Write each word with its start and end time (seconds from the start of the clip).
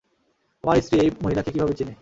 আমার 0.63 0.77
স্ত্রী 0.81 0.95
এই 0.99 1.09
মহিলাকে 1.23 1.49
কীভাবে 1.51 1.73
চিনে? 1.73 1.89